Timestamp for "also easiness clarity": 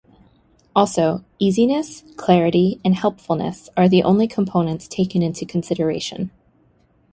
0.75-2.81